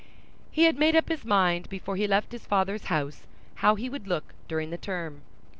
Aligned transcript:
He 0.51 0.63
had 0.63 0.79
made 0.79 0.95
up 0.95 1.09
his 1.09 1.23
mind 1.23 1.69
before 1.69 1.95
he 1.95 2.07
left 2.07 2.31
his 2.31 2.47
father's 2.47 2.85
house 2.85 3.27
how 3.61 3.75
he 3.75 3.87
would 3.87 4.07
look 4.07 4.33
during 4.47 4.71
the 4.71 4.77
term. 4.79 5.21